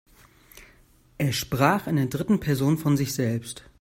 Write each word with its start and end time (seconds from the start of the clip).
Er 1.19 1.31
sprach 1.31 1.85
in 1.85 1.97
der 1.97 2.07
dritten 2.07 2.39
Person 2.39 2.79
von 2.79 2.97
sich 2.97 3.13
selbst. 3.13 3.69